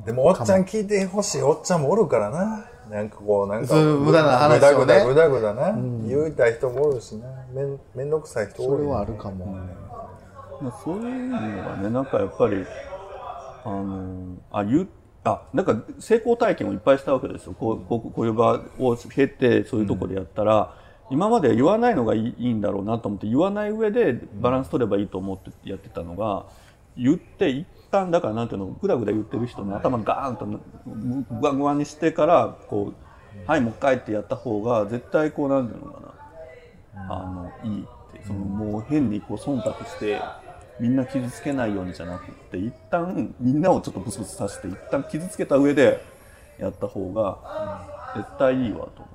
[0.06, 1.42] でもおっちゃん聞いてほしい。
[1.42, 2.66] おっちゃんもおるからな。
[2.90, 4.84] なんかこう、なんか、無駄な話をね。
[4.84, 5.72] ぐだぐだぐだな。
[6.06, 7.26] 言いたい人もおるしな。
[7.52, 9.58] めん、めんどくさい人おるよそれはあるかも。
[10.60, 12.64] まあ、そういうのがねなんかやっぱり
[13.64, 14.88] あのあ言う
[15.24, 17.54] あなんか成功体験をいっぱいしたわけですよ。
[17.58, 20.74] こうこうこういう場を経てそういうところでやったら、
[21.10, 26.46] 今までは言わないのがいいいいんだろうなと思って言わない上でバランス取ればいいと思ってやってたのが
[26.96, 36.14] 言って一旦だからなんていうのぐだぐだ言ってる人の頭ガーンとぐわぐわにしてからこうはいもう一回ってやった方が絶対こうなんていうのかな。
[36.96, 38.24] あのいいって。
[38.26, 40.20] そのもう変にこう忖度して
[40.80, 46.00] みんな傷つけないようにじゃなくって一旦みんなをちょっとブツブツさせて一旦傷つけた上で
[46.58, 49.08] やった方が絶対いいわと思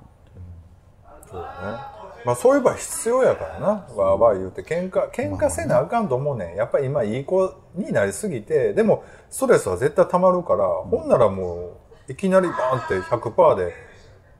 [1.30, 1.99] そうね。
[2.24, 3.66] まあそういう場合必要やからな。
[3.66, 6.56] わーわー言うて、喧嘩、喧嘩せなあかんと思うねん。
[6.56, 13.72] やっぱり今いい子になりすぎて、でもストレスは絶対溜まるから、ほんならもう、いきなりバーンって100%で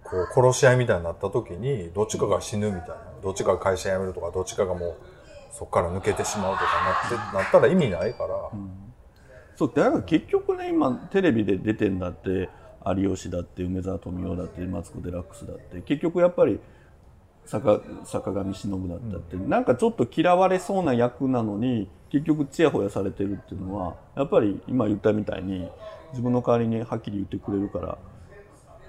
[0.02, 2.96] こう殺し合いみたいになった時にどっちかが死ぬみたいな。
[3.22, 4.96] どっちかが会社辞めるとかどっちかがもう
[5.52, 6.64] そこから抜けてしまうとか
[7.10, 8.50] なってなったら意味ないから、
[9.56, 12.48] そうだから結局ね今テレビで出てんだって
[12.86, 16.60] 有吉だって梅沢富美男だってマツコ・デラックスだって結局やっぱり
[17.46, 25.68] 坂坂上忍だったって、なんかちょっと嫌われそうな役なのに結局ちやほやされてるっていうのはやっぱり今言ったみたいに
[26.12, 27.98] 自分の代わりにはっきり言ってくれるから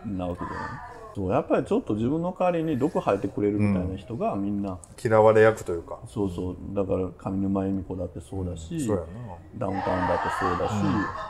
[0.05, 0.69] なわけじゃない？
[1.13, 6.55] そうやっぱりちょっと自分の代わりに毒吐いてくれるみたいな人がみんな、嫌われ役というか、そうそう。
[6.73, 9.03] だから上沼恵美子だってそうだし、そうや
[9.57, 10.73] ダウンタウンだってそうだし、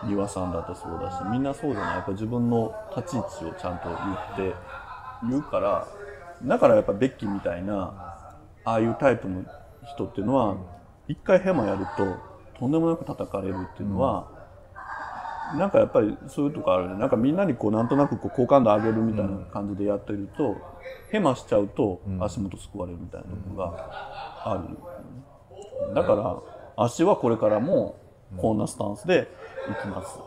[0.05, 1.95] 丹羽さんだってそうだしみんなそうじゃない？
[1.95, 3.95] やっぱ自分の立ち位置をちゃんと言
[4.47, 4.55] って
[5.31, 5.87] 言うから
[6.45, 9.43] だからやっぱベッキーみたいなああいうタイプの
[9.93, 10.57] 人っていうのは
[11.07, 12.15] 一回ヘマやると
[12.59, 14.27] とんでもなく叩かれるっていうのは、
[15.57, 16.95] なんかやっぱりそういうとこあるね。
[16.97, 20.57] なんかみんなにこうなんとなくこう好感度上げるみたいな感じでやってると、
[21.11, 23.73] ヘマしちゃうと足元すくわれるみたいなとこが
[24.45, 24.63] あ
[25.89, 26.37] る、だから
[26.85, 27.99] 足はこれからも
[28.37, 29.27] こんなスタンスで
[29.69, 30.19] いきます、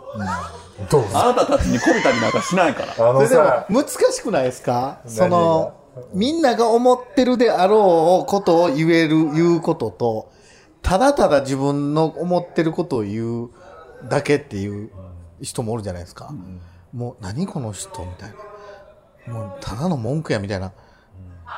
[0.90, 1.08] どうぞ。
[1.14, 3.10] あなたたちにこびたりなんかしないから。
[3.10, 5.00] あのそれでもさ難しくないですか？
[5.06, 5.72] その
[6.12, 10.32] みんなが思ってるであろうことを言える言うことと
[10.82, 13.50] ただただ自分の思ってることを言う
[14.08, 14.90] だけっていう
[15.40, 16.34] 人もおるじゃないですか、
[16.92, 18.34] もう何この人みたい
[19.26, 19.32] な。
[19.32, 20.72] もうただの文句やみたいな。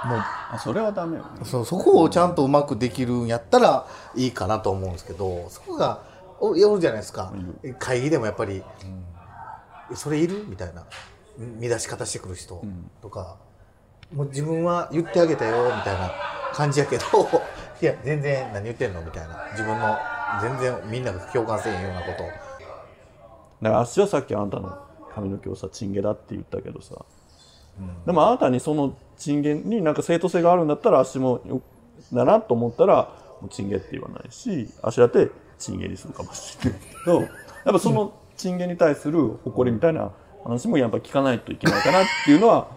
[0.05, 1.29] もうあそれはダメよね。
[1.45, 6.03] そうそこをちゃんとうまくできるんやったらいいかなと思うんですけどそこが
[6.39, 7.33] おおるじゃないですか。
[7.79, 8.63] 会議でもやっぱり
[9.95, 10.85] 「それいる?」みたいな。
[11.39, 12.63] 見出し方してくる人
[13.03, 13.37] とか、
[14.15, 16.13] もう自分は言ってあげたよみたいな
[16.53, 17.05] 感じやけど
[17.81, 19.37] いや全然何言ってんのみたいな。
[19.53, 19.97] 自分の
[20.41, 22.23] 全然みんなが共感せえへんようなこと。
[23.63, 24.77] だから足はさっきあんたの
[25.15, 26.95] 髪の毛をさチンゲだって言ったけどさ、
[27.79, 31.41] うんでもあなたにそのチンゲになんか正当性があるんだったら足も
[32.13, 37.29] だなと思ったらもうチンゲって言わないし足だってチンゲにするかもしれないけどやっ
[37.65, 40.13] ぱそのチンゲに対する誇りみたいな
[40.45, 42.69] 話もやっぱ聞かないといけないかなっていうのは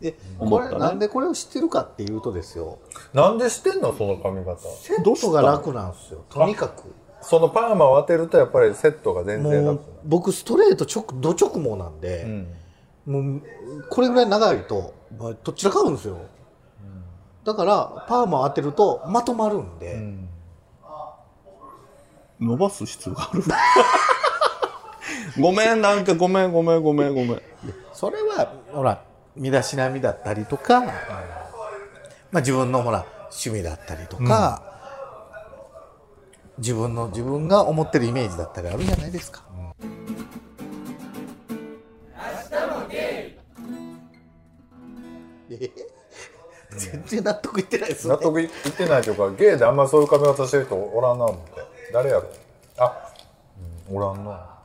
[0.00, 2.78] でこれなんでこれを知ってるかっていうとですよ。
[3.12, 3.92] なんでしてんの？
[3.96, 4.60] その髪型。
[4.60, 6.24] セットが楽なんですよ。
[6.28, 6.94] とにかく。
[7.20, 12.46] そのパーマを当てるとやっぱりセットが全然もう楽僕ストレート直ド直毛なんで、
[13.04, 13.42] もう
[13.90, 16.16] これぐらい長いと、まあ、どちらかるんですよ、
[17.44, 20.00] だからパーマ当てるとまとまるんで、
[22.38, 23.42] 伸ばす必要がある？
[25.42, 27.42] ごめんなんかごめんごめんごめんごめん。
[27.92, 29.02] それはほら
[29.36, 30.92] 身だしなみだったりとか、ま
[32.34, 34.62] あ、自分のほら趣味だったりとか、
[36.58, 39.44] 自分の自分が思ってるイメージだったりあるじゃないですか、
[45.50, 45.70] え？
[46.76, 48.14] 全然納得いってないですね。
[48.14, 51.62] 納得いってないというかゲイであんまそういう髪型してる人おらんな思って。
[51.92, 52.28] 誰やろ？
[52.76, 53.12] あ、
[53.88, 54.57] うん、おらんな、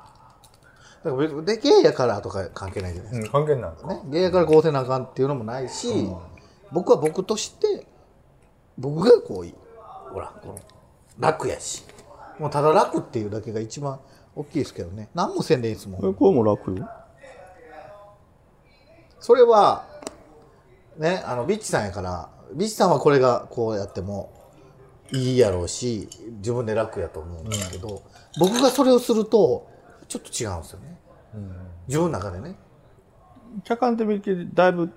[1.04, 3.40] だから別にでゲイやからとか関係ないじゃないですか。
[3.40, 6.10] うん、関係ないのか、ね、ゲイやからこうせなあかんっていうのもないし、
[6.72, 7.86] 僕は僕として
[8.78, 9.54] 僕がこういい。
[10.12, 10.60] ほらこの
[11.20, 11.84] 楽やし。
[12.40, 14.00] もうただ楽っていうだけが一番
[14.36, 15.10] 大きいですけどね。
[15.14, 16.10] 何もせんでいいですもん。
[16.10, 16.76] えこれも楽？
[16.76, 16.90] よ
[19.20, 19.86] それは
[20.98, 24.32] ねあのビッチさんやからビッチさんはこれがこうやっても
[25.12, 28.04] いいやろうし自分で楽やと思うんですけど、
[28.40, 29.68] 僕がそれをすると
[30.08, 30.98] ちょっと違うんですよね、
[31.88, 32.56] 自分の中でね。
[33.64, 34.92] 客観的にだいぶ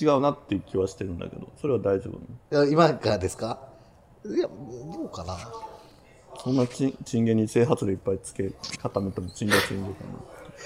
[0.00, 2.10] 違うなっていう気はしてるんだけどそれは大丈
[2.50, 3.60] 夫今からですか？
[4.26, 5.36] いやどうかな。
[6.42, 8.52] そんなチンチンゲに整髪料いっぱいつけ
[8.82, 9.98] 固めてもチンゲチンゲか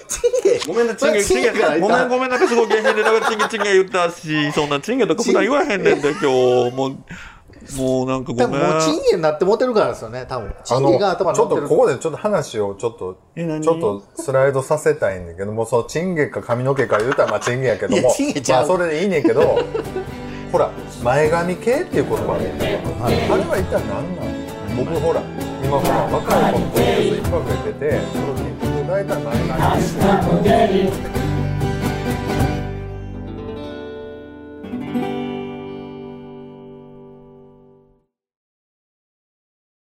[0.09, 0.59] チンゲ？
[0.59, 6.27] なごめんなチンゲチンゲごめんごめんなんかすごい原始でなんかチンゲチンゲ言ったしそんなチンゲとか普段言わへんねんで今日。
[6.75, 6.97] もう
[7.77, 8.49] もうなんかごめん。
[8.49, 10.55] 多分もうチンゲになってモテるからですよね多分。
[10.65, 19.41] チンゲが頭にちょっ乗ってるとここでちょっと話をちょっとちょっとスライドさせたいんだけどもそのチンゲか髪の毛か言うたらまあチンゲやけどいもまあそれでいいねんけど
[20.51, 20.71] ほら
[21.03, 25.21] 前髪系っていう言葉あるやんかあれは一体何なの僕ほら
[25.63, 31.18] 今ほら若い子の子いっぱい増えててその大体前髪